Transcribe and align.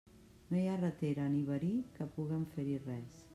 No 0.53 0.57
hi 0.61 0.63
ha 0.71 0.77
ratera 0.79 1.27
ni 1.35 1.43
verí 1.51 1.71
que 1.99 2.09
puguen 2.17 2.49
fer-hi 2.57 2.81
res. 2.89 3.23